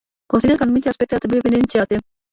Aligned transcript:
Consider 0.27 0.55
că 0.55 0.63
anumite 0.63 0.87
aspecte 0.87 1.13
ar 1.13 1.19
trebui 1.19 1.37
evidențiate. 1.43 1.97